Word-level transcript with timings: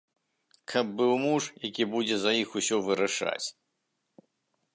Каб 0.71 0.85
быў 1.01 1.13
муж, 1.25 1.43
які 1.67 1.83
будзе 1.93 2.15
за 2.25 2.31
іх 2.41 2.49
усё 2.61 2.75
вырашаць. 2.89 3.47